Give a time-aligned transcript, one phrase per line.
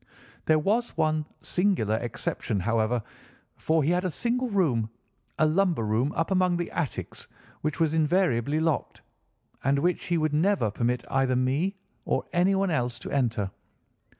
[0.45, 3.03] There was one singular exception, however,
[3.55, 4.89] for he had a single room,
[5.37, 7.27] a lumber room up among the attics,
[7.61, 9.03] which was invariably locked,
[9.63, 13.51] and which he would never permit either me or anyone else to enter.